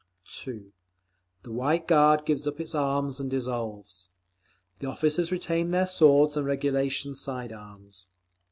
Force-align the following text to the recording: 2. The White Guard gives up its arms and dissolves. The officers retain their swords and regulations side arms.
2. 0.29 0.73
The 1.43 1.51
White 1.51 1.87
Guard 1.87 2.25
gives 2.25 2.47
up 2.47 2.59
its 2.59 2.73
arms 2.73 3.19
and 3.19 3.29
dissolves. 3.29 4.09
The 4.79 4.87
officers 4.89 5.31
retain 5.31 5.69
their 5.69 5.85
swords 5.85 6.35
and 6.35 6.47
regulations 6.47 7.19
side 7.21 7.53
arms. 7.53 8.07